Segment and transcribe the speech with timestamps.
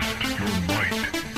[0.00, 1.33] Test your might.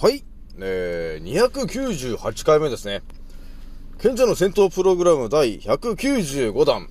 [0.00, 0.22] はい。
[0.60, 3.02] えー、298回目ですね。
[4.00, 6.88] 賢者の戦闘プログラム第195弾、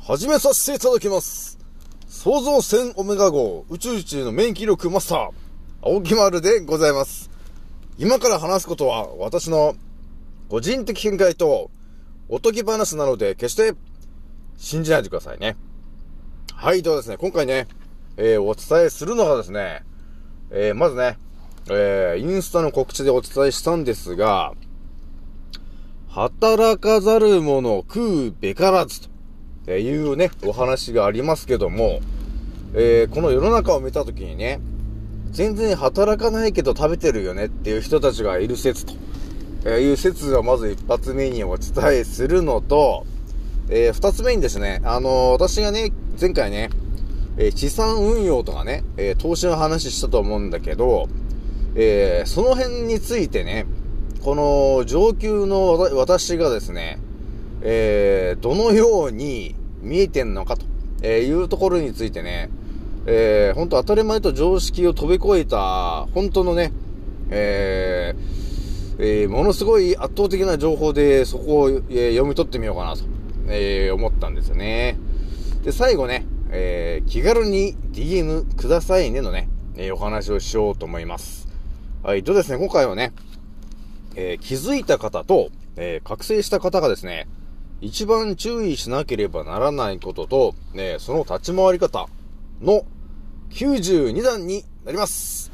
[0.00, 1.58] 始めさせていただきます。
[2.06, 5.30] 創造戦オメガ号宇宙一の免疫力マスター、
[5.82, 7.28] 青木丸でございます。
[7.98, 9.74] 今から話すことは私の
[10.48, 11.72] 個人的見解と
[12.28, 13.74] おとぎ話なので決して
[14.56, 15.56] 信じないでくださいね。
[16.54, 17.66] はい、ではですね、今回ね、
[18.16, 19.82] えー、お伝えするのがですね、
[20.52, 21.18] えー、まずね、
[21.70, 24.52] えー、インスタの告知でお伝えしたんですが、
[26.08, 29.08] 働かざる者食うべからず
[29.64, 32.00] というね、お話がありますけども、
[32.74, 34.60] えー、この世の中を見たときにね、
[35.30, 38.94] 全然働かないけど食べてるよねっていう人たちがいる説と、
[39.64, 43.06] えいう説をまず一発目にお伝えするのと、
[43.70, 46.68] えー、二つ目にですね、あのー私がね、前回ね、
[47.38, 51.08] えー資産運用とかね、え投資の話したと思うんだけど、
[51.76, 53.66] えーその辺についてね、
[54.22, 56.98] この上級の私がですね、
[57.62, 62.50] えーどのように見えてんのかと、いうところについてね、
[63.06, 66.72] えー、本当当たり前と常識を飛び越えた、本当のね、
[67.30, 68.44] えー
[68.98, 73.02] えーものすごい圧倒的な情報でそこを、え読み取ってみようかなと、
[73.48, 74.96] え思ったんですよね。
[75.64, 81.53] で、最後ね、え気軽に DM くださいねのね、えお話をしようと思います。
[82.04, 83.14] はい、とですね、今回はね、
[84.14, 87.26] えー気づいた方と、えー覚醒した方がですね、
[87.80, 92.06] 一番注意しなければならないことと、ね、その立ち回り方
[92.60, 92.84] の
[93.52, 95.50] 92弾になります。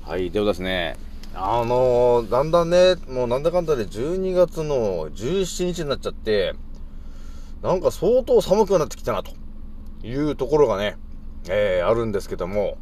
[0.00, 0.96] はい、ではですね、
[1.34, 6.54] あのーだんだんね、もうなんだかんだで12月の17日になっちゃって、
[7.62, 9.32] なんか相当寒くなってきたな、と
[10.02, 10.96] いうところがね、
[11.50, 12.78] えーあるんですけども、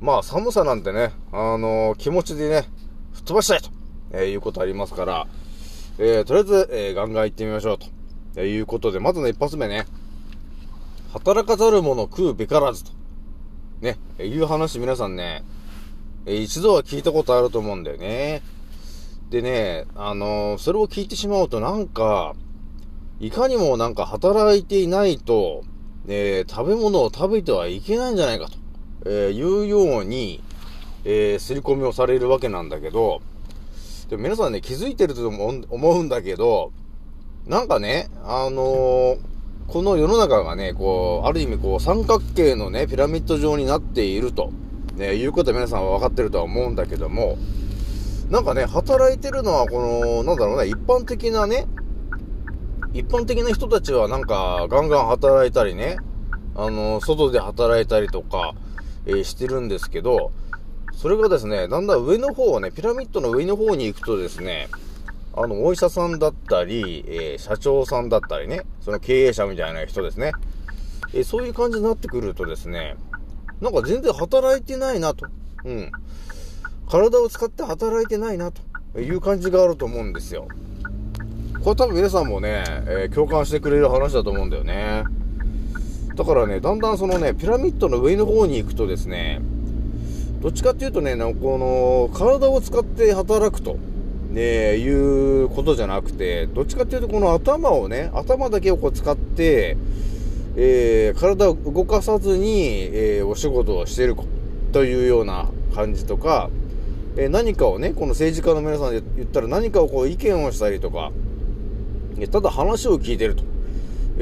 [0.00, 2.68] まあ寒さなんてね、あのー気持ちでね、
[3.12, 3.68] 吹っ飛ばしたいと、
[4.12, 5.26] えーいうことありますから、
[5.98, 7.86] えーとりあえず、えーガンガン行ってみましょうと、
[8.36, 9.86] えーいうことで、まずね、一発目ね、
[11.12, 12.92] 働かざる者食うべからずと、
[13.82, 15.44] ね、えーいう話皆さんね、
[16.24, 18.42] えー一度は聞いたことあると思うんだよね。
[19.28, 22.34] でね、あのそれを聞いてしまうとなんか、
[23.20, 25.62] いかにもなんか働いていないと、
[26.08, 28.56] え食べ物を食べてはいけないんじゃないかと、
[29.04, 30.42] えーいうように、
[31.04, 33.22] えー、刷り込みをされるわけなんだけど、
[34.08, 36.72] で皆さんね、気づいてると思うんだけど、
[37.46, 39.30] なんかね、あのー
[39.70, 44.50] この世の中がね、こう、ある意味こう、三角形のね、ピラミッド状になっていると、
[44.96, 47.38] ね、いうことは皆さんは分かってるとは思うんだけども、
[48.30, 51.68] なんかね、働いてるのは、この、なんだろうね、一般的なね、
[52.92, 55.98] 一般的な人たちはなんか、ガンガン働いたりね、
[56.56, 58.54] あの、外で働いたりとか、
[59.18, 60.32] えしてるんですけど、
[60.94, 64.68] それがですね、だんだん上の方ね、ピラミッドの上の方に行くとですね、
[65.34, 70.32] あの、お医者さんだったり、えー社長さんだったりね、その経営者みたいな人ですね。
[71.14, 72.96] えーそういう感じになってくるとですね、
[73.60, 75.26] なんか全然働いてないなと。
[75.64, 75.92] うん。
[76.88, 78.50] 体を使って働いてないな
[78.92, 80.48] という感じがあると思うんですよ。
[81.62, 85.04] これ多分皆さんもね、えー共感してくれる話だと思うんだよね。
[86.20, 89.40] だからね、だんだんそのね、ピラミッドの上の方に行くとですね、
[90.42, 93.78] どっちかっていうとね、この、体を使って働くと、
[94.28, 99.78] ね、いうことじゃなくて、どっちかっていうとこの頭をね、頭だけをこう使って、
[100.56, 104.14] えー体を動かさずに、えーお仕事をしている
[104.72, 106.50] というような感じとか、
[107.16, 111.12] えー何かをね、この政治家の皆さんで言ったら何かをこう意見をしたりとか、
[112.30, 113.49] ただ話を聞いてると。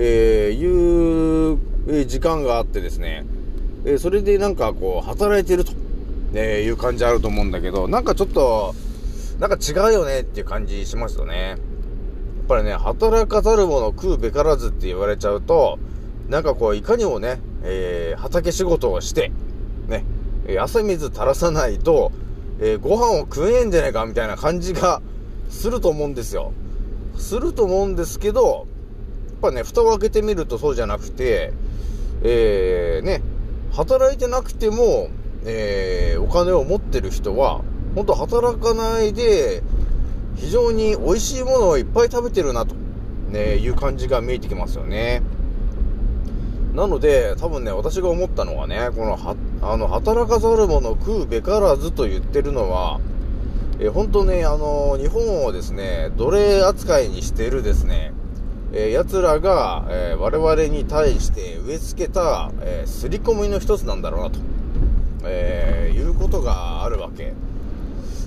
[0.01, 1.59] えー、いう
[1.89, 3.27] え時間があってですね、
[3.85, 5.73] えーそれでなんかこう、働いてると、
[6.35, 8.77] えいう感じあると思うんだけど、なんかちょっと、
[9.41, 11.49] なんか違うよねっていう感じしますよね。
[11.49, 11.59] やっ
[12.47, 15.81] ぱりね、働かざる者食うべからずって言われちゃうと、
[16.29, 19.33] なんかこう、いかにもね、えー畑仕事をして、
[19.89, 20.05] ね、
[20.47, 22.13] え汗水垂らさないと、
[22.61, 25.03] えーご飯を食えねえんじゃないかみたいな感じが
[25.49, 26.53] すると思うんですよ。
[27.17, 28.69] すると思うんですけど、
[29.41, 31.53] ぱね、蓋を開けてみるとそうじゃなくて、
[32.23, 33.23] えー、ね、
[33.73, 35.09] 働いてなくても、
[35.45, 37.63] えー、お金を持ってる人は、
[37.95, 39.63] 本当働かないで、
[40.37, 42.75] 非常に美味しいものをいっぱい食べてるなと、
[43.31, 45.23] ね、いう感じが見えてきますよね。
[46.75, 53.01] なので、多分ね、私が思ったのはね、この、は、あの、働かざる者食うべからずと言ってるのは、
[53.81, 58.13] え、本当ね、あの日本をですね、奴隷扱いにしているですね、
[58.73, 64.41] えー、奴らが、えー我々に対して植え付けた、えー、刷り込みの一つなんだろうなと、
[65.25, 67.33] えーいうことがあるわけ。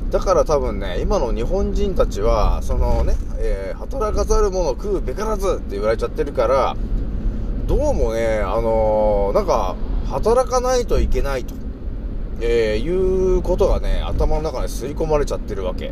[0.09, 6.75] だから多分ね、今の日本人たちは、そのね、えー働かざる者食うべからずって言われちゃってるから、
[7.67, 9.75] どうもね、あのーなんか、
[10.07, 11.53] 働かないといけないと、
[12.41, 15.91] えーいうことがね、頭の中に刷り込まれちゃってるわけ。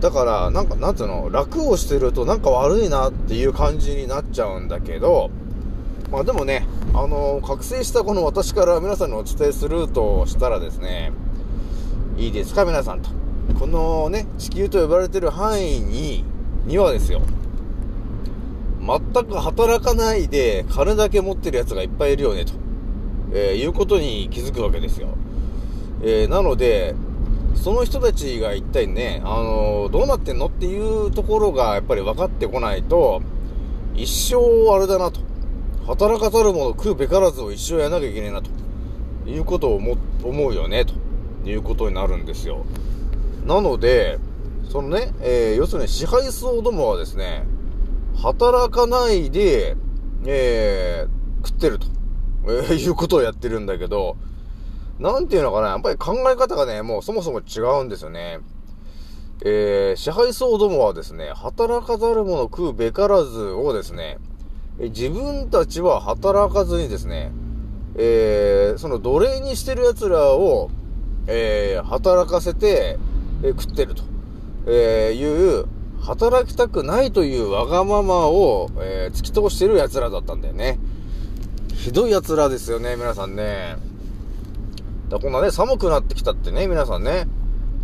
[0.00, 5.30] だから、なんか、なんていうの、楽をしてるとなんか悪いなっていう感じになっちゃうんだけど、
[6.10, 11.12] まあでもね、あの覚醒したこの私から皆さんにお伝えするとしたらですね、
[12.16, 12.64] いいですか？
[12.64, 13.10] 皆さんと。
[13.58, 16.24] このね、地球と呼ばれてる範囲に、
[16.66, 17.20] にはですよ、
[18.80, 22.54] 全く働かないで金だけ持ってる奴がいっぱいいるよね、と、
[23.32, 25.08] えーいうことに気づくわけですよ。
[26.02, 26.94] えーなので、
[27.54, 33.20] その人たちが一体ね、あのどうなってんのっていうところがやっぱり分かってこないと、
[33.94, 35.20] 一生あれだなと。
[35.86, 38.50] 働かざる者食うべからずを一生やらなきゃいけねえなと。
[39.26, 40.94] いうことを思うよね、と
[41.48, 42.64] いうことになるんですよ。
[43.46, 44.18] なので、
[44.68, 47.44] そのね、えー要するに支配層どもはですね、
[48.16, 49.76] 働かないで、
[50.24, 51.86] えー食ってると、
[52.44, 54.16] えーいうことをやってるんだけど、
[55.00, 58.40] なんていうのかな、やっぱり考え方がね、もうそもそも違うんですよね。
[59.42, 64.18] えー支配層どもはですね、働かざる者食うべからずをですね、
[64.78, 67.32] 自分たちは働かずにですね、
[67.96, 70.70] えーその奴隷にしてる奴らを、
[71.26, 72.98] えー働かせて、
[73.42, 74.02] えー食ってると、
[74.66, 75.64] えいう、
[76.02, 80.78] 働きたくないというわがままを、え突き通してる奴らだったんだよね。
[81.74, 83.89] ひどい奴らですよね、皆さんね。
[85.10, 87.26] だこんなね、寒くなってきたってね、皆さんね。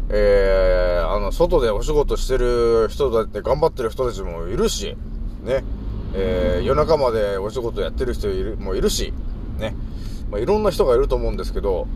[0.08, 4.96] えー、あの、外でお仕事してる人だって頑張ってる人たちもいるし、
[5.42, 5.64] ね。
[6.14, 9.12] えー、夜中までお仕事やってる人いるもいるし、
[9.58, 9.74] ね。
[10.30, 11.88] まあ、いろんな人がいると思うんですけど、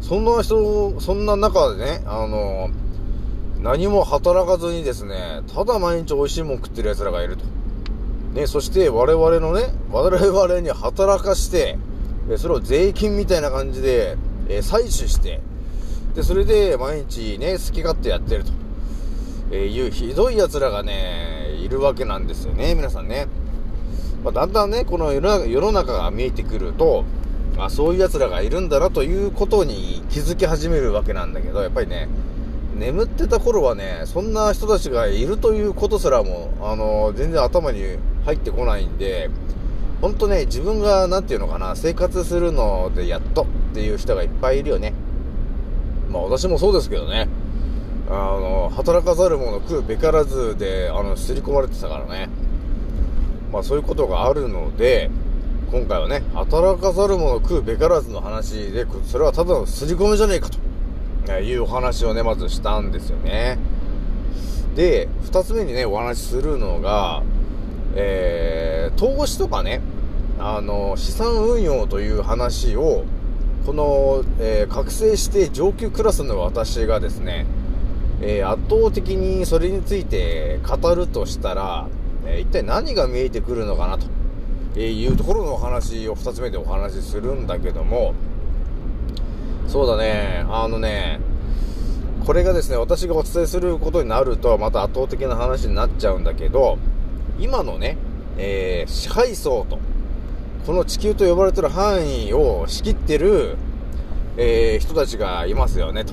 [0.00, 2.70] そんな人、そんな中でね、あの、
[3.60, 7.44] 何も働かずにですね、ただ毎日美味しいもん食ってる奴らがいると。
[8.32, 11.76] ね、そして我々のね、我々に働かして、
[12.36, 14.16] それを税金みたいな感じで、
[14.48, 15.40] えー採取して、
[16.14, 18.52] で、それで毎日ね、好き勝手やってると、
[19.52, 23.28] えいうひどい奴らがね、いるわけなんですよね、皆さんね。
[24.24, 27.04] まあ、だんだんね、この世の中世の中が見えてくると、
[27.56, 32.08] あ、そういう奴らがいるんだなということに気づき始めるわけなんだけど、やっぱりね、
[32.76, 37.82] 眠ってた頃はね、そんな人たちがいるということすらも、あの、全然頭に
[38.24, 39.30] 入ってこないんで、
[40.00, 44.92] ほんとね、自分が、なんていうのかな、生活するのでやっとっていう人がいっぱいいるよね。
[46.10, 47.28] まあ私もそうですけどね。
[48.08, 52.28] あの、働かざる者食うべからずで、あの、刷り込まれてたからね。
[53.52, 55.10] まあそういうことがあるので、
[55.72, 60.58] 今回はね、働かざる者食うべからずの話で、それはただの刷り込みじゃねえかと。
[61.40, 63.58] いうお話をね、まずしたんですよね。
[64.74, 67.22] で、二つ目にね、お話しするのが、
[68.00, 69.80] えー、投資とかね、
[70.38, 73.04] あの、資産運用という話を、
[73.66, 77.44] この、えー覚醒して上級クラスの私がですね、
[78.22, 81.88] えー圧倒的にそれについて語るとしたら、
[82.24, 84.06] え一体何が見えてくるのかなと、
[84.76, 88.14] えいうところのお話を二つ目でお話しするんだけども、
[89.66, 91.18] そうだね、あのね、
[92.24, 96.78] これがですね、私がお伝えすることになると、また圧倒的な話になっちゃうんだけど、
[97.38, 97.96] 今のね、
[98.36, 99.78] えー支配層と、
[100.66, 103.56] この地球と呼ばれてる範囲を仕切ってる、
[104.36, 106.12] えー人たちがいますよね、と。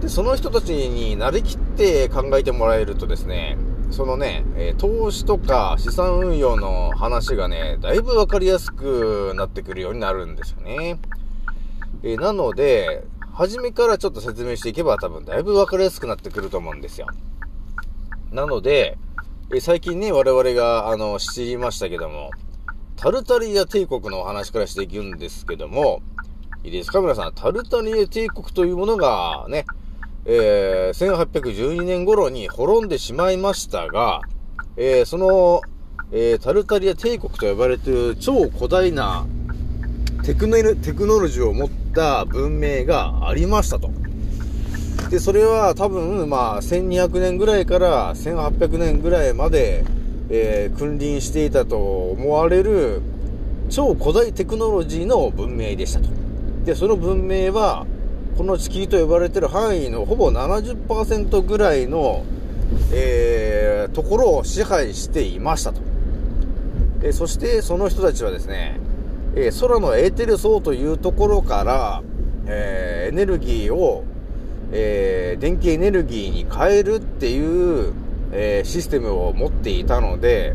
[0.00, 3.56] で、その人たちになりきって考えてもらえるとですね、
[3.90, 10.98] そのね、えー投資とか資産運用の話がね、だいぶわかりやすくなってくるようになるんですよね。
[12.02, 17.08] えーなので、初めからちょっと説明していけば多分だいぶわかりやすくなってくると思うんですよ。
[18.30, 18.96] なので、
[19.56, 22.30] え最近ね、我々が、あの、知りましたけども、
[22.96, 26.02] タルタリア帝国のお話からしていくんですけども、
[26.64, 27.00] いいですか？
[27.00, 29.64] 皆さん、タルタリア帝国というものがね、
[30.24, 34.22] えー、1812年頃に滅んでしまいましたが、
[34.76, 35.60] えーその、
[36.10, 39.26] えータルタリア帝国と呼ばれている超古代な
[40.24, 40.56] テクノ
[41.20, 43.90] ロジーを持った文明がありましたと。
[45.14, 49.84] で、それは多分、まあ、1200年ぐらいから1800年ぐらいまで、
[50.28, 51.76] えー君臨していたと
[52.10, 53.00] 思われる
[53.68, 56.08] 超古代テクノロジーの文明でしたと。
[56.64, 57.86] で、その文明は、
[58.36, 62.24] この地球と呼ばれてる範囲のほぼ70%ぐらいの、
[62.92, 65.80] えーところを支配していましたと。
[67.04, 68.80] えそして、その人たちはですね、
[69.36, 72.02] えー空のエーテル層というところから、
[72.48, 74.02] えエネルギーを、
[74.76, 77.92] えー電気エネルギーに変えるっていう、
[78.32, 80.54] えーシステムを持っていたので、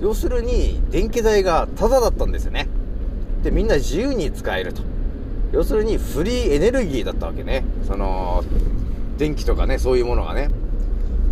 [0.00, 2.68] 要するに電気代がタダだったんですよね。
[3.42, 4.82] で、みんな自由に使えると。
[5.52, 7.64] 要するにフリーエネルギーだったわけね。
[7.86, 8.42] その、
[9.18, 10.48] 電気とかね、そういうものがね。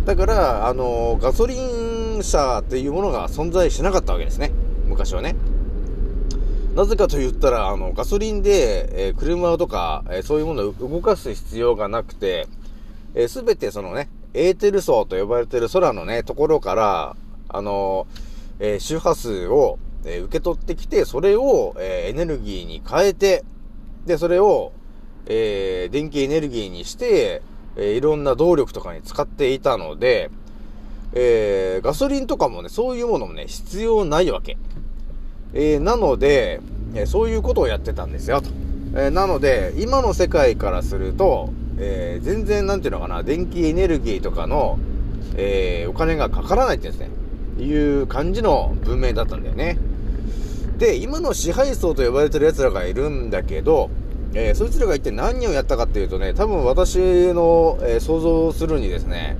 [0.05, 4.51] だから、あの、ガソリン車っていうものが存在しなかったわけですね。
[4.87, 5.35] 昔はね。
[6.75, 12.47] なぜかと言ったら、あの、ガソリンで、えー車とか、えーそういうものを動かす必要がなくて、
[13.27, 17.15] すべてそのね、エーテル層と呼ばれてる空のね、ところから、
[17.49, 18.07] あの、
[18.59, 23.43] えー周波数を、えー受け取ってきて、それを、えーエネルギーに変えて、
[24.07, 24.71] で、それを、
[25.27, 27.43] え電気エネルギーにして、
[27.77, 30.31] えいろんな動力とかに使っていたので、
[31.13, 34.57] えガソリンとかもね、そういうものもね、必要ないわけ。
[35.53, 36.59] えーなので、
[36.95, 38.49] えーそういうことをやってたんですよ、と。
[38.95, 44.77] えーなので、今の世界からすると、えー全然、なんていうのかな、電気エネルギーとかの、
[45.35, 47.09] えーお金がかからないってですね、
[47.59, 49.77] いう感じの文明だったんだよね。
[50.77, 53.89] で、今の支配層と呼ばれてる奴らがいるんだけど、
[54.33, 56.97] えーそいつらが一体何をやったかっていうとね、多分私
[57.33, 59.37] の、えー想像するにですね、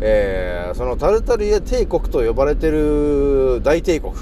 [0.00, 4.12] えーそのタルタリア帝国と呼ばれてる大帝国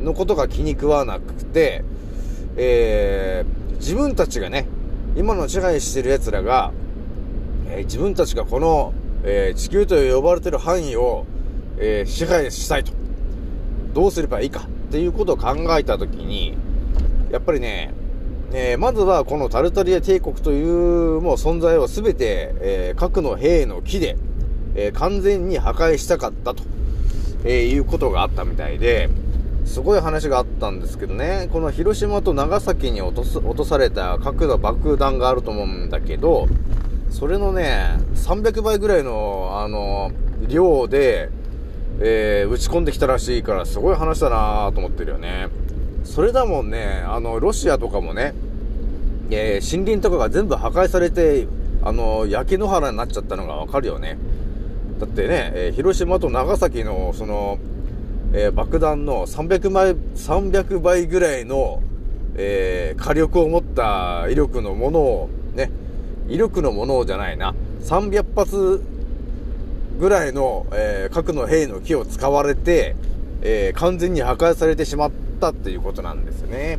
[0.00, 1.84] のことが気に食わなくて、
[2.56, 4.66] えー自分たちがね、
[5.16, 6.72] 今の支配してる奴らが、
[7.70, 8.92] えー自分たちがこの、
[9.24, 11.24] えー地球と呼ばれてる範囲を、
[11.78, 12.92] え支配したいと。
[13.94, 14.60] どうすればいいか？
[14.60, 16.54] っていうことを考えたときに、
[17.30, 17.94] やっぱりね、
[18.52, 24.18] えまずはこのタルタリア帝国というもう存在をすべて、え核の兵の木で、
[24.74, 26.62] え完全に破壊したかったと、
[27.44, 29.08] えいうことがあったみたいで、
[29.64, 36.48] すごい話があったんですけどね、この広島と長崎に落とす落とされた核の爆弾があると思うんだけど、
[37.10, 40.12] それのね、300倍ぐらいの、あの、
[40.48, 41.30] 量で、
[42.00, 45.48] えー打ち込んできたらしいから、すごい話だなと思ってるよね。
[46.04, 48.34] それだもんね、あの、ロシアとかもね、
[49.30, 51.46] えー森林とかが全部破壊されて、
[51.82, 54.18] あの、焼け野原になっちゃったのがわかるよね。
[54.98, 57.58] だってね、えー広島と長崎の、その、
[58.32, 61.82] えー爆弾の300倍、300倍ぐらいの、
[62.36, 65.70] えー火力を持った威力のものを、ね、
[66.28, 68.82] 威力のものじゃないな、300発
[69.98, 72.94] ぐらいの、えー核の兵の木を使われて、
[73.42, 75.10] えー完全に破壊されてしまっ
[75.40, 76.78] たっていうことなんですよね。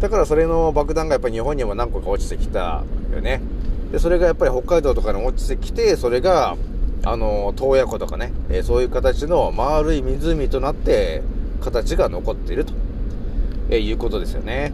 [0.00, 2.82] だからそれの爆弾がやっぱり日本にも何個か落ちてきた
[3.14, 3.40] よね。
[3.92, 6.56] で、それがやっぱり北海道とかに落ちてきて、それが、
[7.04, 11.22] あの、洞爺湖とかね、えーそういう形の丸い湖となって、
[11.60, 12.72] 形が残っていると、
[13.70, 14.72] えーいうことですよね。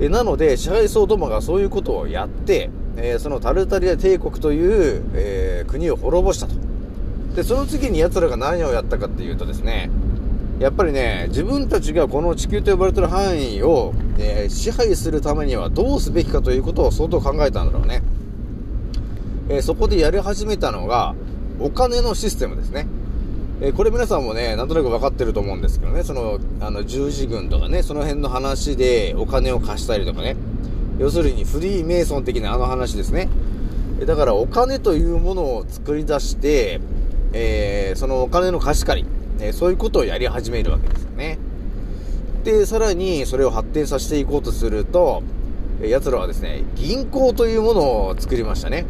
[0.00, 6.54] えーなので、支配層どもがそういうことをやって、えそのタルタリア帝国という、え国を滅ぼしたと。
[7.34, 9.90] で、その次に奴らが何をやったかっていうとですね、
[10.60, 18.02] やっぱりね、自分たちがこの地球と呼ばれてる範囲を、えー支配するためにはどうすべきかということを相当考えたんだろうね。
[19.48, 21.16] えーそこでやり始めたのが、
[21.60, 22.86] お金のシステムですね。
[23.60, 30.36] えこれ皆さんもね、なんとなく分かってると思うんですけどね、その、あの、十字軍とかね、その辺の話でお金を貸したりとかね。
[30.98, 33.28] 要するにフリーメイソン的なあの話ですね。
[34.06, 36.80] だからお金というものを作り出して、
[37.32, 39.08] えーそのお金の貸し借り、
[39.40, 41.38] えーそういうことをやり始めるわけですよね。
[42.44, 45.22] で、さらにそれを発展させていこうとすると、
[45.82, 48.84] え奴らはですね、銀行というものを作りましたね。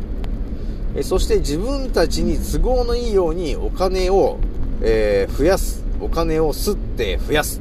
[0.96, 4.38] えそして自分たちに都合のいいようにお金を、
[4.80, 5.82] えー増やす。
[6.00, 7.60] お金を吸って増やす。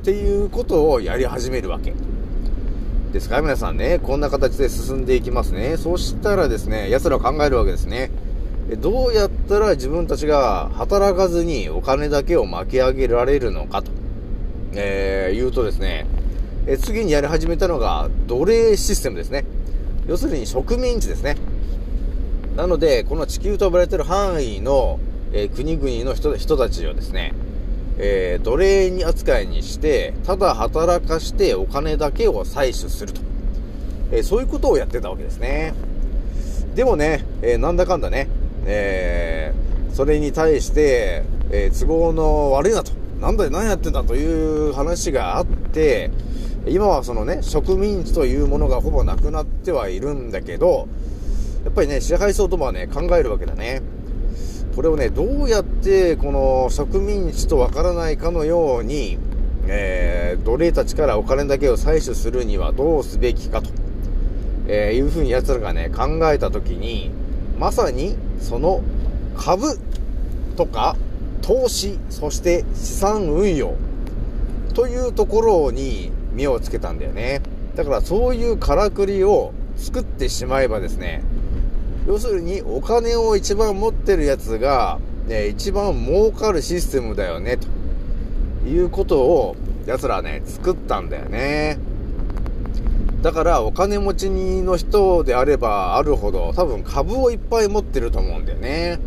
[0.00, 1.94] っていうことをやり始めるわけ。
[3.12, 5.76] ですから皆さんね、こんな形で進んでいきますね。
[5.76, 8.10] そしたらですね、奴らは考えるわけですね。
[8.78, 13.90] どうやったら自分たちが働かずにお金だけを巻き上げられるのかと、
[14.74, 16.06] えー言うとですね、
[16.66, 19.44] え次にやり始めたのが奴隷システムですね。
[20.06, 21.36] 要するに植民地ですね。
[22.60, 25.00] なので、この地球と呼ばれている範囲の、
[25.32, 27.32] えー国々の人人たちをですね、
[27.96, 33.22] えー奴隷に扱いにして、ただ働かしてお金だけを採取すると。
[34.12, 35.72] えーそういうことをやってたわけですね。
[36.74, 38.28] でもね、えーなんだかんだね、
[38.66, 42.92] えーそれに対して、え都合の悪いなと。
[43.22, 46.10] なんだよ、何やってんだという話があって、
[46.66, 50.88] 今はそのね、植民地というものがほぼなくなってはいるんだけど、
[51.64, 53.82] やっぱりね、支配層ともはね、考えるわけだね。
[54.74, 59.18] これをね、どうやってこの植民地とわからないかのように、
[59.66, 63.70] えー奴隷たちからお金だけを採取するにはどうすべきかと、
[64.68, 67.10] えーいうふうに奴らがね、考えたときに、
[67.58, 68.82] まさにその
[69.36, 69.78] 株
[70.56, 70.96] とか
[71.42, 73.74] 投資、そして資産運用
[74.74, 77.42] というところに目をつけたんだよね。
[77.74, 81.22] だからそういうからくりを作ってしまえばですね、
[82.06, 87.58] 要するにお金を一番持ってるやつが、ね、一番儲かるシステムだよね、
[88.64, 91.78] ということを奴らはね、作ったんだよね。
[93.22, 98.98] だからお金持ちの人であればあるほど多分株をいっぱい持ってると思うんだよね。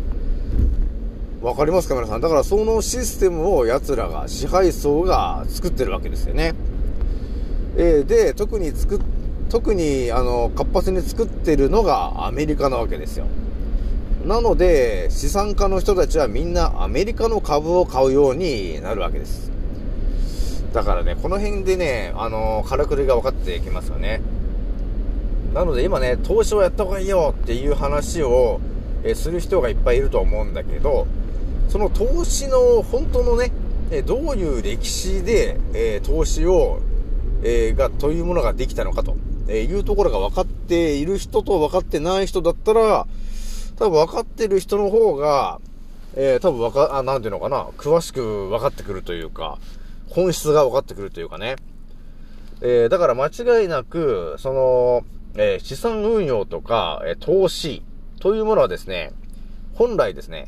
[1.42, 2.20] わかりますか皆さん？
[2.20, 6.54] だからそのシステムを奴らが、支配層が作ってるわけですよね。
[7.76, 9.00] えーで、特に作っ、
[9.48, 13.26] 特に、あの、活発に作ってるのがアメリカなわけですよ。
[14.24, 19.52] なので、資産家の人たちはみんなアメリカの株を買うようになるわけです。
[20.72, 24.22] だからね、この辺でね、あの、からくりが分かってきますよね。
[25.52, 28.60] なので今ね、投資をやった方がいいよっていう話を、
[29.04, 31.06] えする人がいっぱいいると思うんだけど、
[31.68, 33.52] その投資の本当のね、
[34.06, 36.80] どういう歴史で、え投資を、
[37.42, 39.16] えが、というものができたのかと、
[39.48, 43.06] えーいうところが分かっている人と分かってない人だったら、
[43.76, 45.60] 多分分かってる人の方が、
[46.16, 49.58] えー多分分か、あ、なんていうのかな、詳しく分かってくるというか、
[50.08, 51.56] 本質が分かってくるというかね。
[52.60, 55.04] えーだから間違いなく、その、
[55.34, 57.82] えー資産運用とか、えー投資
[58.20, 59.12] というものはですね、
[59.74, 60.46] 本来ですね、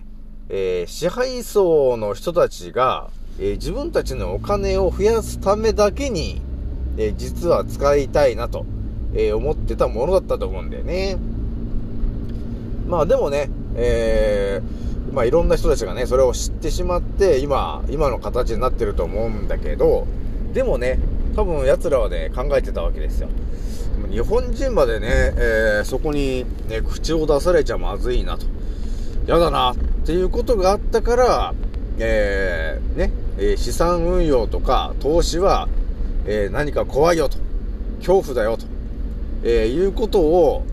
[0.48, 6.40] えー支配層の人たちが、えー自分たちのお金を増やすためだけに、
[6.96, 8.64] えー実は使いたいなと、
[9.14, 11.16] えー思ってたものだったと思うんだよね。
[12.86, 20.06] まあでもね、えーまあいろんな人たちがね、それを知ってしまって、今、今の形になってると思うんだけど、
[20.52, 20.98] でもね、
[21.34, 23.28] 多分奴らはね、考えてたわけですよ。
[24.00, 28.46] でも日本人までね、えーそこに、ね、口を出されちゃまずいなと。
[29.26, 31.54] やだな、っていうことがあったから、
[31.98, 35.68] えーね、え資産運用とか投資は、
[36.26, 37.38] え何か怖いよと。
[37.98, 38.66] 恐怖だよと。
[39.42, 40.64] えーいうことを、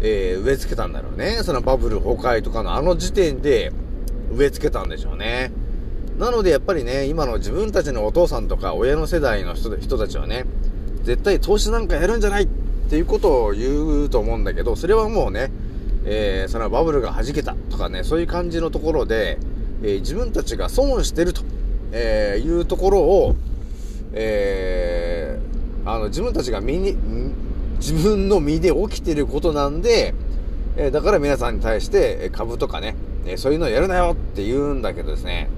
[0.00, 1.40] えー植え付けたんだろうね。
[1.42, 3.72] そのバブル崩壊とかのあの時点で
[4.32, 5.52] 植え付けたんでしょうね。
[6.18, 10.44] なのでやっぱりね、今の自分たちのお父さんとか親の世代の人人たちはね、
[11.02, 12.48] 絶対投資なんかやるんじゃないっ
[12.90, 15.50] ていうことを言うと思うんだけど、それはもうね、
[16.04, 19.38] えーそのバブルが弾けたとかね、そういう感じのところで、
[19.82, 21.42] えー自分たちが損してると、
[21.92, 23.34] えーいうところを、
[24.12, 26.96] えーあの、自分たちが身に、
[27.80, 30.14] 自分の身で起きてることなんで、
[30.76, 32.94] えーだから皆さんに対して株とかね、
[33.26, 35.48] えーそういうのやるなよって言うんだけどですね、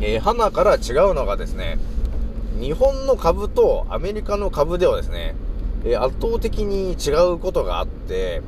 [0.00, 1.78] えー、花から違うのがですね、
[2.58, 5.36] 日本の株とアメリカの株ではですね、
[5.84, 8.42] えー圧倒的に違うことがあって、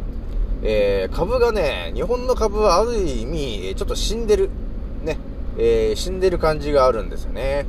[0.63, 4.49] えー株がね、日本の株はある意味、ちょっと死んでる、
[5.05, 5.19] ね、
[5.59, 7.67] えー死んでる感じがあるんですよね。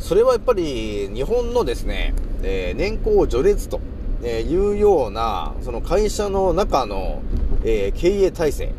[0.00, 3.80] それはやっぱり日本のですね、えー年功序列と
[4.22, 7.22] えーいうような、その会社の中の、
[7.64, 8.72] えー経営体制、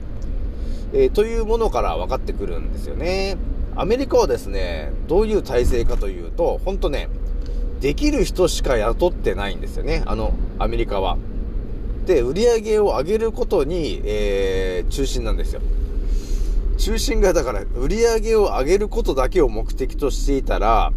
[0.93, 3.37] えーというものから分かってくるんですよね。
[3.75, 7.09] アメリカはですね、どういう体制かというと、ほんとね、
[7.79, 11.17] できる人しか雇ってないんですよね、あの、アメリカは。
[12.05, 15.61] で、売り上げを上げることに、えー中心なんですよ。
[16.77, 20.91] 中心がだから、売り上げを上げることだけを目的としていたら、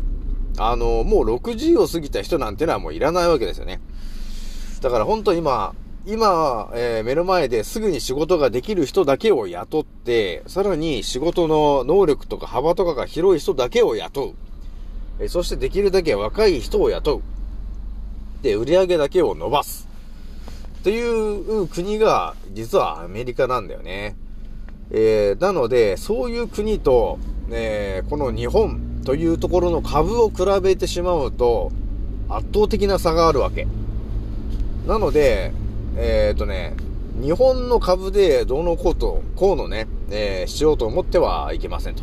[0.57, 3.81] あの、もう60を過ぎた人なんてのはもういらないわけですよね。
[4.85, 14.35] だから本当今、今、えー目の前ですぐに仕事ができる人だけを雇って、さらに仕事の能力とか幅とかが広い人だけを雇う。
[15.21, 17.23] えーそしてできるだけ若い人を雇う。
[18.43, 19.89] で、売り上げだけを伸ばす。
[20.83, 21.01] とい
[21.63, 24.17] う国が、実はアメリカなんだよね。
[24.91, 27.19] えーなので、そういう国と、
[27.51, 31.73] えーこの日本というところの株を比べてしまうと、
[32.29, 33.67] 圧倒的な差があるわけ。
[34.87, 35.53] なので、
[35.97, 36.75] えっ、とね、
[37.21, 42.03] 日本の株でどうのこうと、こうのね、えーしようと思ってはいけませんと。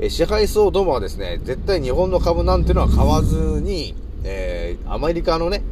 [0.00, 5.62] えー支配層どもはですね、絶対日本の株なんてのは買わずに、えーアメリカのね、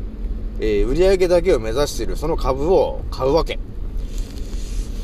[0.61, 3.61] えー売上だけを目指しているその株を買うわけ。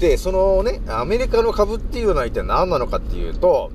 [0.00, 3.70] で、そのね、アメリカの株っていうのは一体何なのかっていうと、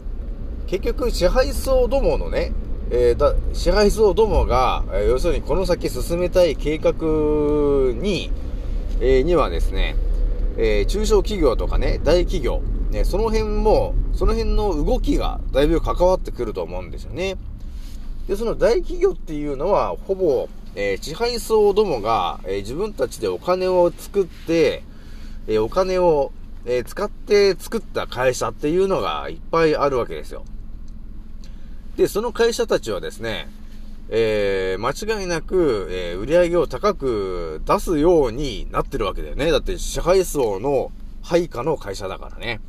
[0.68, 2.52] 結局支配層どものね、
[2.92, 6.92] えーだ支配層どもが、えー要するにこの先進めたい計画
[7.94, 8.32] に、
[9.00, 9.96] えーにはですね、
[10.58, 17.38] え中小企業とかね、大企業、ね、その辺も、その辺の動きがだいぶ関わってくると思うんですよね。
[18.28, 24.84] で、その大企業っていうのは、ほぼ、え支配層どもが、え自分たちでお金を作って、
[25.48, 26.32] えお金を、
[26.66, 30.44] え使って作った会社っていうのがいっぱいあるわけですよ。
[32.00, 33.50] で、その会社たちはですね、
[34.08, 39.52] えー間違いなく、えー売り上げを高く出すようになってるわけだよね。
[39.52, 42.62] だって支配層の配下の会社だからね。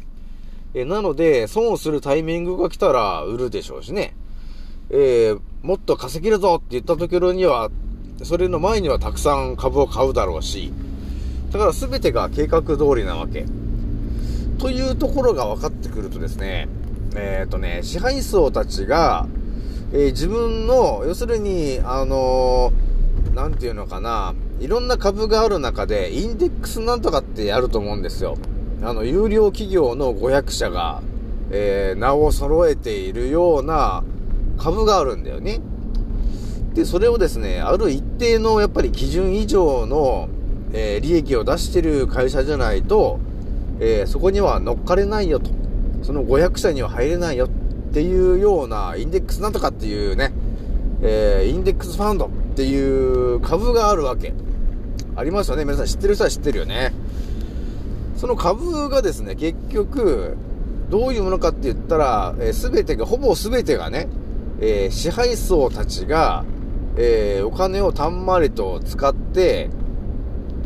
[0.74, 4.16] えーなので、損をするタイミングが来たら売るでしょうしね。
[4.90, 7.70] えーもっと稼げるぞって言ったところには、
[8.24, 10.72] それの前にはたくさん株を買うだろうし、
[11.52, 13.46] だから全てが計画通りなわけ。
[14.58, 16.68] というところが分かってくるとですね、
[17.16, 19.26] えっ、とね、支配層たちが、
[19.92, 28.36] えー自分の、要するに、あのーなんていうのかな、いろんな株がある中で、インデックスなんとかってやると思うんですよ。
[28.82, 31.02] あの、有料企業の500社が、
[31.50, 34.04] えー名を揃えているような
[34.56, 35.60] 株があるんだよね。
[36.74, 40.28] で、それをですね、ある一定のやっぱり基準以上の、
[40.72, 43.18] えー利益を出してる会社じゃないと、
[43.80, 45.50] えーそこには乗っかれないよと。
[46.02, 50.32] その500社には入れないよっていうような、インデックスなんとかっていうね、
[51.02, 54.32] えーインデックスファンドっていう株があるわけ。
[55.16, 55.64] ありますよね。
[55.64, 56.92] 皆さん知ってる人は知ってるよね。
[58.16, 60.36] その株がですね、結局、
[60.90, 64.08] どういうものかって言ったら、えー、全てが、ほぼ全てがね、
[64.60, 66.44] えー支配層たちが、
[66.96, 69.70] えーお金をたんまりと使って、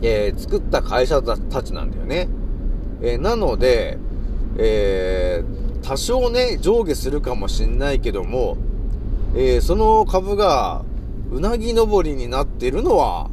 [0.03, 2.29] えー作った会社たちなんだよね。
[3.03, 3.99] えーなので、
[4.59, 8.57] えー多少ね、上下するかもしんないけども、
[9.35, 10.83] えーその株が、
[11.31, 13.29] うなぎ登りになってるのは、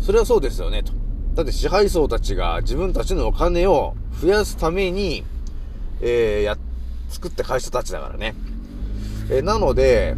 [0.00, 0.92] それはそうですよね、と。
[1.34, 5.24] だって支配層たちが自分たちのお金を増やすために、
[6.00, 6.56] えーや、
[7.08, 8.34] 作った会社たちだからね。
[9.28, 10.14] えーなので、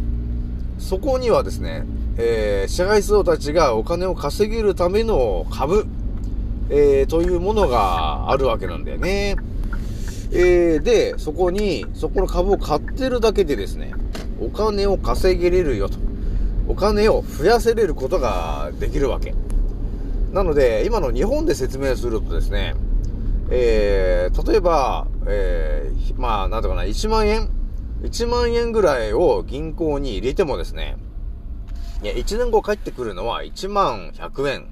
[0.77, 1.83] そこにはですね、
[2.17, 5.87] えー支配層たちがお金を稼げるための株、
[6.69, 9.35] えーというものがあるわけなんだよね。
[10.37, 13.93] えーで、そこに、そこの株を買ってるだけでですね、
[14.41, 15.97] お金を稼げれるよと。
[16.67, 19.33] お金を増やせれることができるわけ。
[20.33, 22.75] なので、今の日本で説明するとですね、
[23.49, 27.49] えー、例えば、えー、まあ、なんとかな、1万円
[28.01, 30.97] ?1 万円ぐらいを銀行に入れてもですね、
[32.03, 34.65] いや、1年後帰ってくるのは1万100円。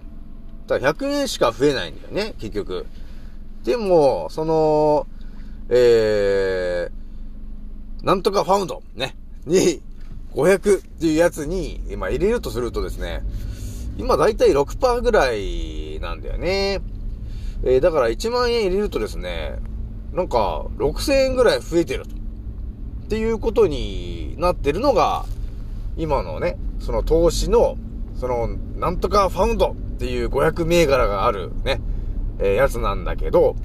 [0.68, 2.86] だ100円しか増えないんだよね、結局。
[3.64, 5.08] でも、その、
[5.70, 9.82] えー、なんとかファウンド、ね、に、
[10.34, 13.24] 500っていうやつに、今入れるとするとですね、
[13.98, 16.82] 今だいたい6%ぐらいなんだよね。
[17.64, 19.60] えーだから1万円入れるとですね、
[20.14, 22.16] なんか6000円ぐらい増えてると。
[22.16, 25.26] っていうことになってるのが、
[25.98, 27.78] 今のね、その投資の、
[28.20, 28.48] その、
[28.78, 31.80] なんとかファウンドっていう500銘柄があるね、
[32.40, 33.56] えーやつなんだけど、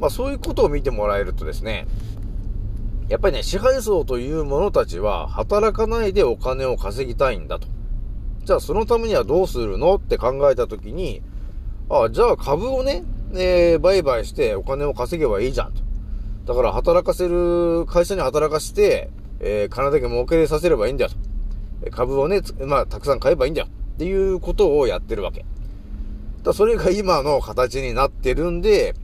[0.00, 1.86] まあそういうことを見てもらえるとですね、
[3.08, 7.66] やっぱりね、支配層という者たちは働かないでお金を稼ぎたいんだと。
[8.44, 11.22] じゃあそのためにはどうするのって考えたときに、
[11.90, 15.82] あじゃあ株をね、えー売買してお金を稼げばいいじゃんと。
[16.46, 21.90] だから働かせる、会社に働かせて、えー金だけ儲けさせればいいんだよと。
[21.90, 23.68] 株をね、まあ、たくさん買えばいいんだよ。
[23.68, 25.44] っていうことをやってるわけ。
[26.42, 28.94] だそれが今の形になってるんで、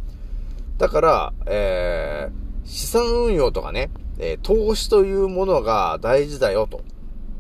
[0.79, 6.83] だから、えー資産運用とかね、えー投資というものが大事だよと、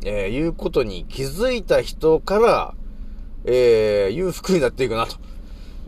[0.04, 2.74] えーいうことに気づいた人から、
[3.44, 5.16] えー、裕福になっていくなと、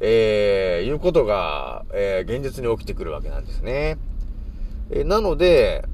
[0.01, 3.97] えー、いうことが、えー、現実に起きてくるわけなんですね。
[4.91, 5.85] えー、なので、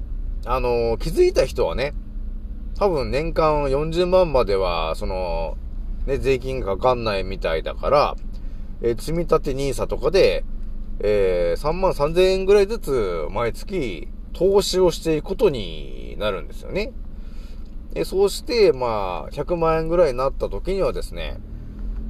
[0.45, 1.95] あのー、気づいた人はね、
[2.77, 5.57] 多分年間40万までは、その、
[6.07, 8.17] ね、税金がかかんないみたいだから、
[8.81, 10.45] えー、積み立て NISA とかで、
[11.05, 16.93] えー、3万3000円ぐらいずつ毎月投資をしていくことになるんですよね。
[17.95, 21.39] えそうして、まあ、100万円ぐらいになった時にはですね、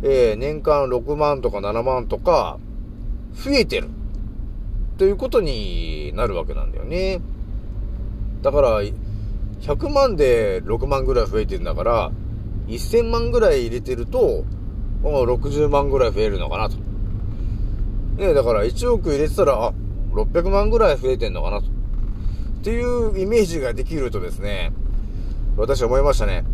[0.03, 2.59] えー、年間6万とか7万とか、
[3.33, 3.89] 増えてる。
[4.99, 7.21] ということになるわけなんだよね。
[8.43, 8.83] だから、
[9.63, 12.13] 100万で6万ぐらい増えてるんだから、
[12.69, 14.45] 1000万ぐらい入れてると、
[15.03, 16.77] 60万ぐらい増えるのかなと。
[18.17, 19.73] ねだから1億入れてたら、あ、
[20.13, 21.67] 600万ぐらい増えてんのかなと。
[21.67, 21.69] っ
[22.65, 24.73] ていうイメージができるとですね、
[25.57, 26.45] 私は思いましたね。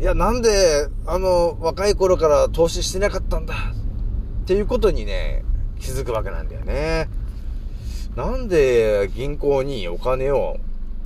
[0.00, 3.54] いや、なんで、あの、若い頃から投資してなかったんだ？
[3.54, 5.44] っていうことにね、
[5.78, 7.08] 気づくわけなんだよね。
[8.16, 10.58] なんで銀行にお金を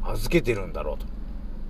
[0.03, 1.07] 預けてるんだろうと。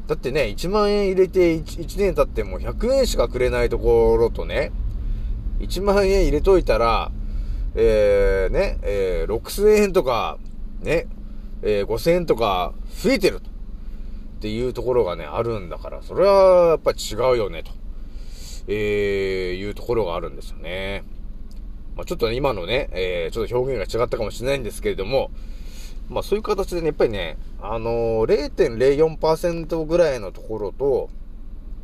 [0.06, 4.70] だってね、1万円入れて 1, 1年経っても100円しかくれないところとね、
[5.58, 7.10] 1万円入れといたら、
[7.76, 10.38] えー、ね、えー、6000円とか、
[10.82, 11.06] ね、
[11.62, 13.56] えー、5000円とか増えてると。
[14.36, 17.70] っていうところがね、あるんだから、それはやっぱり違うよね、と、
[18.68, 21.04] えー、いうところがあるんですよね。
[21.96, 25.30] まあ、ちょっとね、今のね、えー、ちょっと表現が違ったかもしれないんですけれども、
[26.08, 31.08] まあそういう形でね、やっぱりね、あのー、0.04%ぐらいのところと、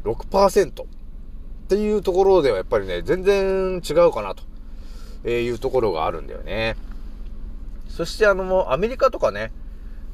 [0.04, 0.86] 6%っ
[1.68, 4.42] ていうところではやっぱりね、全然違うかなと、
[5.24, 6.76] えいうところがあるんだよね。
[7.88, 9.52] そしてあの、アメリカとかね、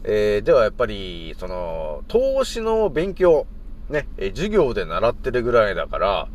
[0.04, 3.46] えー、ではやっぱり、その、投資の勉強、
[3.88, 6.28] ね、え授業で習ってるぐらいだから、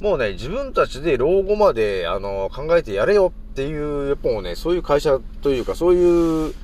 [0.00, 6.54] もうね、自分たちで老後まで、あの、考えてやれよっていう、やっぱもうね、そういう会社というか、そういう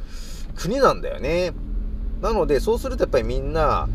[0.57, 1.53] 国なんだよね。
[2.21, 3.89] なので、そうするとやっぱりみんな、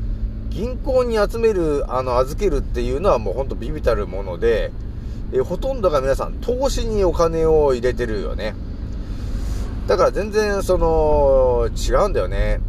[0.49, 4.71] 銀行に集める、あの、預けるっていうのはもうほんとビビたるもので、
[5.33, 8.55] えほとんどが皆さん、投資にお金を入れてるよね。
[9.87, 12.59] だから全然、その、違うんだよね。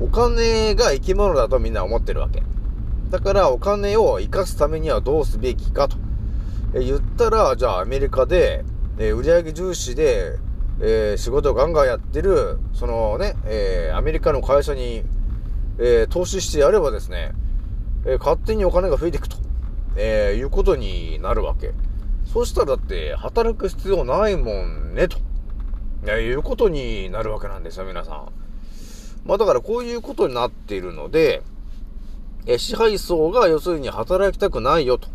[0.00, 2.42] お金が生き物だとみんな思ってるわけ。
[3.10, 5.96] だからお金を生かすためにはどうすべきかと。
[6.74, 8.64] え言ったら、じゃあアメリカで、
[8.98, 10.38] え売上重視で、
[10.80, 15.04] えー、仕事をガンガンやってる、そのね、えー、アメリカの会社に、
[15.78, 17.32] えー、投資してやればですね、
[18.06, 19.36] え勝手にお金が増えていくと、
[19.96, 21.72] えいうことになるわけ。
[22.26, 25.18] そしたらだって、働く必要ないもんね、と。
[26.12, 28.32] いうことになるわけなんですよ、皆さん。
[29.24, 31.42] まあだからこういうことになっているので、
[32.46, 35.08] え支配層が要するに働きたくないよと、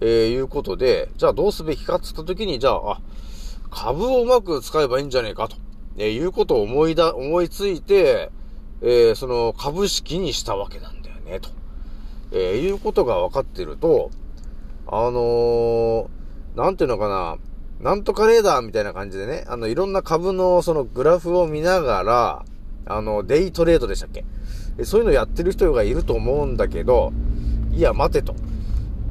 [0.00, 3.00] えー、いうことで、じゃあどうすべきかって言った時に、じゃあ、あ、
[3.70, 5.56] 株をうまく使えばいいんじゃねえかと、
[5.98, 8.30] えー、いうことを思いだ、思いついて、
[8.80, 11.50] えー、その株式にしたわけなんだよね、と、
[12.32, 14.10] えいうことが分かってると、
[14.86, 16.08] あの
[16.54, 17.36] なんていうのかな、
[17.80, 22.44] なんとかレーダーみたいな感じでね、あの、いろんな株のそのグラフを見ながら、
[22.86, 24.24] あの、デイトレードでしたっけ？
[24.84, 27.12] そういうのやってる人がいると思うんだけど、
[27.72, 28.34] いや、待てと。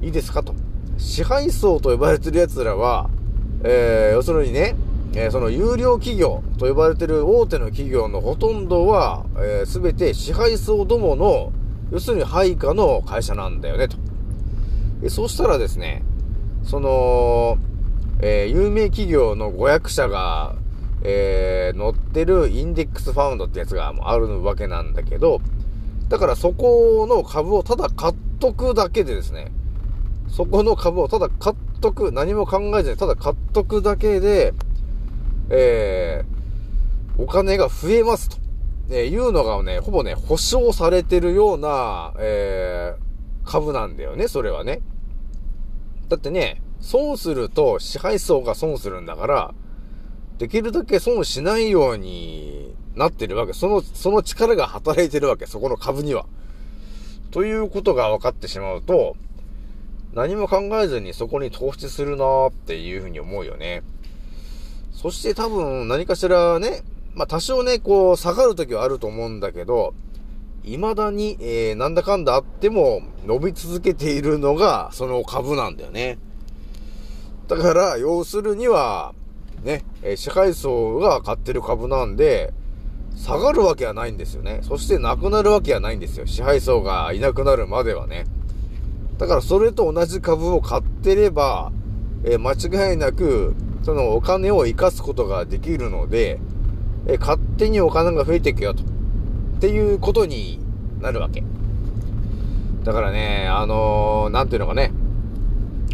[0.01, 0.53] いいですかと。
[0.97, 3.09] 支配層と呼ばれてる奴らは、
[3.63, 4.75] えー、要するにね、
[5.15, 11.51] えー、その有料企業と呼ばれてる大手の企業のほとんどは、えー、全て支配層どもの、
[11.91, 13.97] 要するに配下の会社なんだよね、と。
[15.03, 16.03] えそうしたらですね、
[16.63, 17.57] その、
[18.21, 20.55] え有名企業の500社が、
[21.03, 25.41] えー、乗ってるインデックスファウンドってやつがあるわけなんだけど、
[26.09, 29.51] だからそこの株をただ買っとくだけでですね、
[30.29, 34.53] そこの株をただ買っとく、何も考えずにただ買っとくだけで、
[35.49, 38.37] えー、お金が増えますと、
[38.89, 44.81] えいうのがね、ほぼね、保証されてるような、えー、株なんだよね、それはね。
[46.09, 49.53] だってね、損すると支配層が損するんだから、
[50.37, 53.53] できるだけ損しないようになってるわけ。
[53.53, 55.45] その、その力が働いてるわけ。
[55.45, 56.25] そこの株には。
[57.31, 59.15] ということが分かってしまうと、
[60.13, 63.81] 何も考えずにそこに投資するなーっていうふうに思うよね。
[64.91, 66.83] そして多分何かしらね、
[67.15, 69.95] まあ多少ね、こう下がるときはあると思うんだけど、
[70.63, 76.17] 未だに、えー、なんだかんだあっても伸び続けているのがその株なんだよね。
[77.47, 79.13] だから、要するには、
[79.63, 82.53] ね、え支配層が買ってる株なんで、
[83.15, 84.61] 下がるわけはないんですよね。
[84.63, 86.25] そしてなくなるわけはないんですよ。
[86.25, 88.25] 支配層がいなくなるまではね。
[89.17, 91.71] だからそれと同じ株を買ってれば、
[92.23, 96.39] えー間違いなく、そのお金を生かすことができるので、
[97.07, 98.92] えー勝手にお金が増えていくよと。
[99.55, 100.59] っていうことに
[101.01, 101.43] なるわけ。
[102.83, 104.91] だからね、あのーなんていうのかね、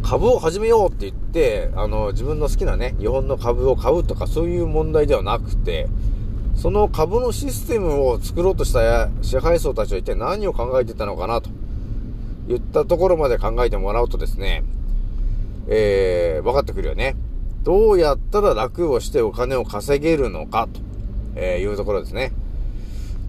[0.01, 5.87] 株を始めようって言って、あの自分の好きなね、日本の株を買うとかそういう問題ではなくて、
[6.55, 11.49] その株のシステムを作ろうとした支配層たちは一体何を考えてたのかなと
[12.47, 14.63] 言ったところまで考えてもらうとですね、
[15.67, 17.15] えー、分かってくるよね。
[17.63, 20.81] どうやったら楽をしてお金を稼げるのかと、
[21.35, 22.33] えいうところですね。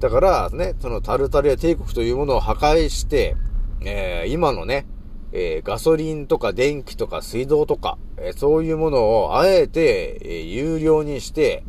[0.01, 3.37] だからね、そのタルタルや帝国というものを破壊して、
[3.83, 4.87] えー今のね、
[5.33, 11.65] えーガソリンとか電気とか水道とか、えーそういうものをあえて、えー有料にして、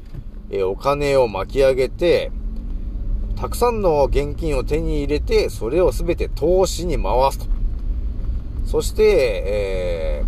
[0.50, 2.32] えお金を巻き上げて、
[3.36, 7.46] たくさんの現金を手に入れて、それをすべて投資に回すと。
[8.66, 10.24] そして、え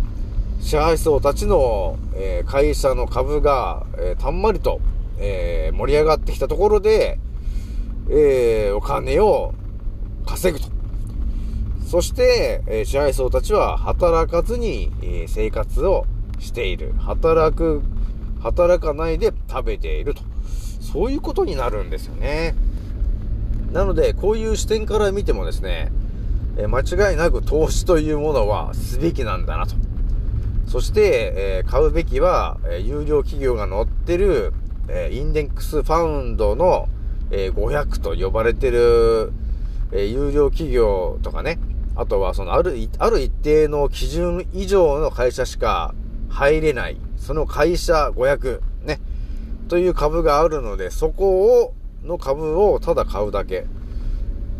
[0.60, 4.80] 支配層たちの、え会社の株が、えたんまりと、
[5.18, 7.18] え盛り上がってきたところで、
[8.10, 9.54] えーお金を
[10.26, 10.70] 稼ぐと。
[11.86, 16.06] そして、えー支配層たちは働かずに、えー生活を
[16.38, 16.92] している。
[16.98, 17.82] 働く、
[18.40, 20.22] 働かないで食べていると。
[20.80, 22.54] そういうことになるんですよね。
[23.72, 25.90] なので、こういう視点から見てもですね、
[26.56, 29.74] えー間違いなく投資というものはすべきなんだなと。
[30.66, 34.52] そして、えー買うべきは、えー有料企業が載ってる、
[34.88, 36.88] えーインデックスファウンドの、
[37.30, 39.32] え500と呼ばれてる、
[39.92, 41.58] え有料企業とかね、
[41.96, 45.94] あとはそのある、ある一定の基準以上の会社しか
[46.28, 49.00] 入れない、その会社500、ね、
[49.68, 53.66] という株があるので、そこを、の株をただ買うだけ。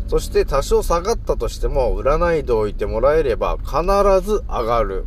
[0.07, 3.81] そして多少下がったとしても、売らないでおいてもらえれば必
[4.21, 5.05] ず上がる。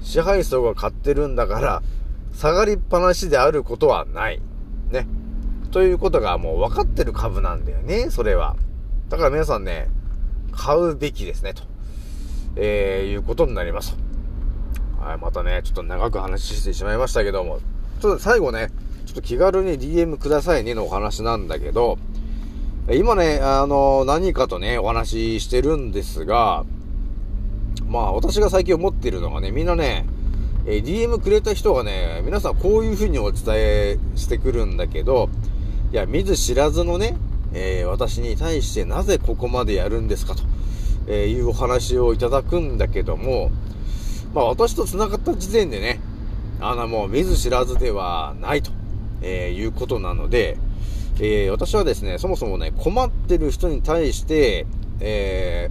[0.00, 1.82] 支配層が買ってるんだから、
[2.34, 4.40] 下がりっぱなしであることはない。
[4.90, 5.06] ね。
[5.74, 8.54] ということがもう分かってる株なんだよね、それは。
[9.08, 9.88] だから皆さんね、
[10.52, 11.64] 買うべきですね、と。
[12.54, 13.96] えー、いうことになります。
[15.00, 17.58] はい、またね、ちょっと長く話してしまいましたけども、
[18.00, 18.68] ちょっと最後ね、
[19.04, 21.98] ちょっと気軽に DM くださいねのお話なんだけど、
[22.92, 26.64] 今ね、あの、何かとね、お話ししてるんですが、
[27.88, 30.06] まあ、私が最近思っているのがね、みんなね、
[30.66, 35.28] え DM くれた人がね、皆さんこういう風にお伝えしてくるんだけど、
[35.94, 37.16] いや、見ず知らずのね、
[37.52, 40.42] えー私に対してなぜここまでやるんですかと、
[41.06, 43.52] えいうお話をいただくんだけども、
[44.34, 46.00] まあ私と繋がった時点でね、
[46.58, 48.72] あのもう見ず知らずではないと、
[49.22, 50.58] えーいうことなので、
[51.20, 54.66] えー私はですね、そもそもね、困ってる人に対して、
[54.98, 55.70] え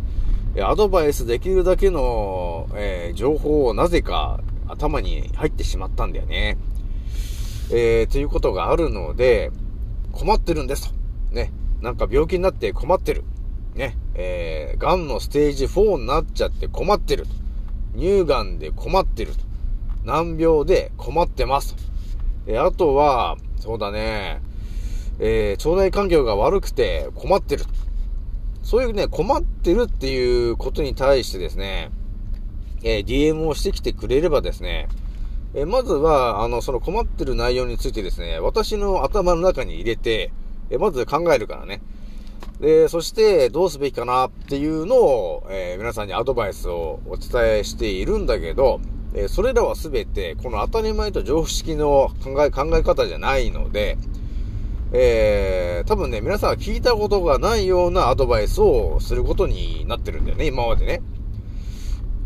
[0.55, 6.57] ーアドバイスできるだけの、えー情報をなぜか頭に入ってしまったんだよね。
[7.71, 9.51] えーということがあるので、
[10.13, 10.95] 困ってるんですと。
[11.35, 11.51] ね。
[11.81, 13.25] なんか病気になって困ってる。
[13.75, 13.97] ね。
[14.15, 17.33] えー、癌のステージ4になっちゃって困ってると。
[17.97, 19.39] 乳がんで困ってると。
[20.05, 21.83] 難病で困ってますと。
[22.47, 24.41] えあとは、そうだね、
[25.19, 27.63] えー腸内環境が悪くて困ってる。
[28.61, 31.91] そういうね、困ってるっていうことに対してですね、
[32.83, 34.89] えー DM をしてきてくれればですね、
[35.55, 40.31] えまずは、あの、その困ってる内容についてですね、私の頭の中に入れて、
[40.69, 41.81] えまず考えるからね。
[42.59, 48.79] で、そして、どうすべきかなっていうのを、えー皆さんにアドバイスをお伝えしているんだけど、
[49.13, 53.97] えーそれらはすべて、この当たり前と常識の考え、考え方じゃないので、
[54.91, 61.01] えー、多分ね、皆さんが聞いたことがないようなアドバイスをすることになってるんだよね、今までね。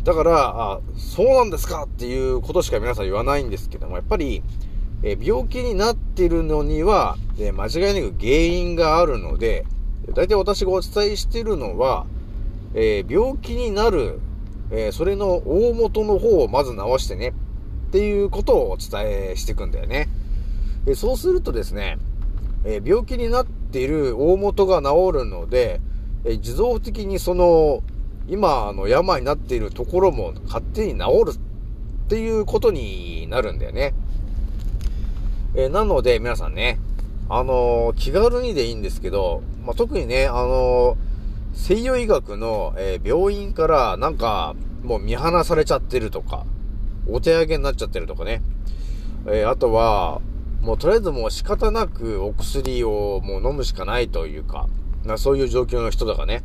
[0.08, 4.42] だから、あ、そうなんですかっていうことしか皆さん言わないんですけども、やっぱり、
[5.02, 9.66] え病気になってるのには、え間違いなく原因があるので、
[10.14, 12.06] 大体私がお伝えしてるのは、
[12.72, 14.18] えー病気になる、
[14.70, 17.34] えそれの大元の方をまず直してね、
[17.88, 20.08] っていうことをお伝えしていくんだよね。
[20.86, 21.98] えそうするとですね、
[22.64, 25.82] え病気になっている大元が治るので、
[26.24, 27.82] えー自動的にその、
[28.28, 33.94] 今、あの、病になっているところも勝手に治るっていうことになるんだよね。
[35.54, 36.78] えーなので、皆さんね、
[37.28, 41.08] あのー気軽にでいいんですけど、まあ、特にね、あのー
[41.54, 44.54] 西洋医学の、え病院からなんか、
[44.84, 46.46] もう見放されちゃってるとか、
[47.08, 48.42] お手上げになっちゃってるとかね。
[49.26, 50.20] えあとは、
[50.60, 54.68] もうとりあえずもう仕方なくお薬をもう飲むしかないというか、
[55.04, 56.42] なそういう状況の人とかね、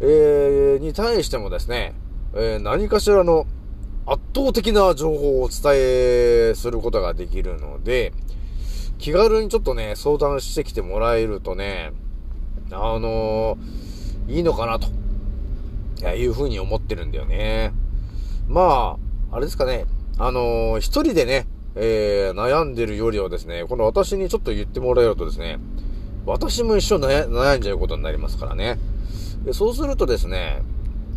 [0.00, 1.94] えーに対してもですね、
[2.34, 3.46] えー何かしらの
[4.06, 8.12] 圧倒的な情報をお伝えすることができるので、
[8.98, 11.92] 気軽にちょっとね、相談してきてもらえるとね、
[12.70, 14.88] あのーいいのかなと、
[16.16, 17.72] いうふうに思ってるんだよね。
[18.48, 18.96] ま
[19.30, 19.86] あ、あれですかね、
[20.18, 25.58] あのー一人でね、えー悩んでるよりはですね、この私にちょっと言ってもらえるとですね、
[26.26, 28.78] 私も一緒悩んじゃうことになりますからね。
[29.44, 30.62] でそうするとですね、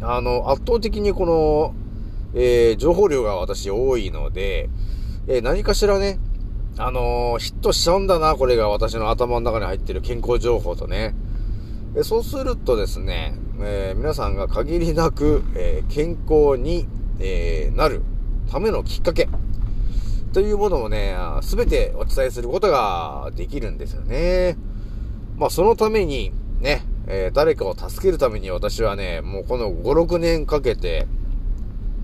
[0.01, 1.75] あの、圧倒的にこの、
[2.33, 4.69] えー情報量が私多いので、
[5.27, 6.19] えー何かしらね、
[6.77, 11.15] あのーヒットしちゃうんだな、これが私の頭の中に入ってる健康情報とね。
[11.95, 16.85] えそうするとですね、え皆さんが限りなく、え健康に、
[17.19, 18.01] えなる
[18.51, 19.29] ためのきっかけ
[20.33, 24.57] というものをね、すべてお伝えすることができるんですよね。
[25.37, 31.07] まあそのためにね、えー誰かを助けるために私はね、もうこの5、6年かけて、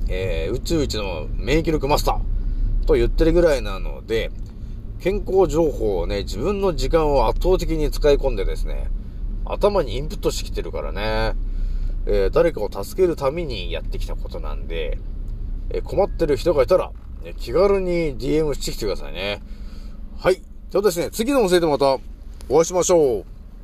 [0.07, 4.31] えー宇宙一の免疫力マスターと言ってるぐらいなので、
[5.01, 8.89] 健康情報をね、自分の時間を圧倒的に使い込んでですね、
[9.45, 11.35] 頭にインプットしてきてるからね、
[12.05, 14.97] えー誰かを助けるためにやってきたことなんで、
[15.69, 16.91] え困ってる人がいたら、
[17.23, 19.41] ね気軽に DM してきてくださいね。
[20.17, 20.35] はい。
[20.35, 21.97] じゃあですね、次の音声でまた
[22.49, 23.32] お会いしましょう。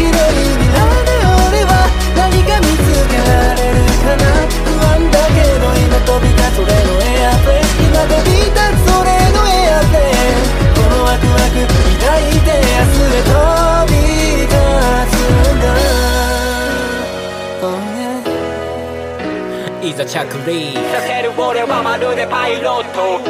[0.00, 1.10] い未来で
[1.50, 1.74] 俺は
[2.16, 4.22] 何か見つけられるかな
[4.64, 10.34] 不安だけど今飛び立つ俺のエアプレイ今飛び立つ俺のエアプレイ
[10.74, 11.66] このワクワク
[12.00, 13.34] 抱いて明日へ飛
[13.90, 13.94] び
[14.46, 14.54] 立
[15.10, 15.18] つ
[15.50, 15.66] んだ
[17.62, 18.28] Oh yeah
[19.82, 20.16] いざ着
[20.46, 23.20] 陸させる俺はまるでパイロット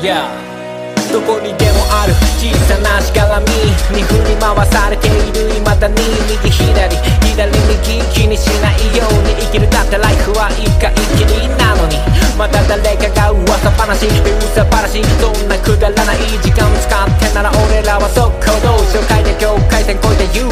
[0.00, 0.53] Yeah
[1.14, 2.12] どこにでもある
[2.42, 3.46] 小さなしがらみ
[3.94, 5.94] に振り回されている未だに
[6.26, 6.90] 右左
[7.22, 12.02] 左右気にしないように生きるだってライフは一回きりなのに
[12.34, 20.50] また誰かが噂話噂話そんなくだらない時間使ってなら俺らは速攻動紹介で境界線越えて言う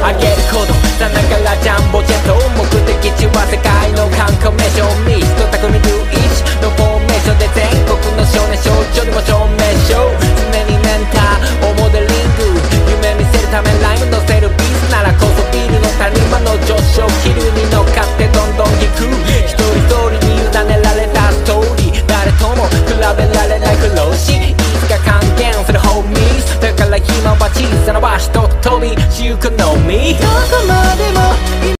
[0.00, 12.08] あげるほどさながらジャンボジェット目的地は世界の観光名所ミスト匠ルイチのフォーメーションで全国の少年少女にも証明でしょ常にメンターをモデリン
[12.38, 12.54] グ
[13.02, 19.10] 夢見せるためライム乗せるビーならこそビールの谷間の上昇気流に乗っかってどんどん引く
[19.42, 31.75] 一人一人に委ねられたストーリー誰とも比べられない苦労しいつか還元するホーミーだから今は小さな場所と飛びしゆくのみどこまでも